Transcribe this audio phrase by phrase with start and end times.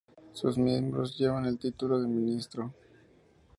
[0.31, 2.73] Sus miembros llevan el título de Ministro.